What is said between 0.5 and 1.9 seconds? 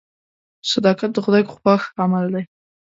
صداقت د خدای خوښ